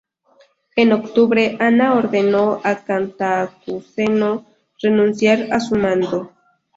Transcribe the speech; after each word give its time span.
En 0.75 0.93
octubre, 0.93 1.57
Ana 1.59 1.93
ordenó 1.93 2.59
a 2.63 2.77
Cantacuceno 2.83 4.47
renunciar 4.81 5.49
a 5.53 5.59
su 5.59 5.75
mando. 5.75 6.31